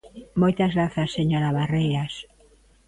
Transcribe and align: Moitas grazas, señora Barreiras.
Moitas 0.41 0.71
grazas, 0.77 1.13
señora 1.17 1.55
Barreiras. 1.57 2.13